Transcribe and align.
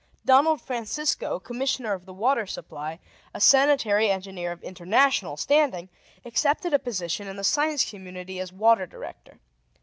Donald 0.25 0.59
Francisco, 0.59 1.39
Commissioner 1.39 1.93
of 1.93 2.07
the 2.07 2.13
Water 2.15 2.47
Supply, 2.47 2.97
a 3.35 3.39
sanitary 3.39 4.09
engineer 4.09 4.51
of 4.51 4.63
international 4.63 5.37
standing, 5.37 5.89
accepted 6.25 6.73
a 6.73 6.79
position 6.79 7.27
in 7.27 7.35
the 7.35 7.43
Science 7.43 7.87
Community 7.87 8.39
as 8.39 8.51
Water 8.51 8.87
Director. 8.87 9.37